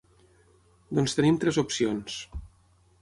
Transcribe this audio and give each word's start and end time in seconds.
Doncs 0.99 1.15
tenim 1.19 1.37
tres 1.43 1.59
opcions. 1.65 2.17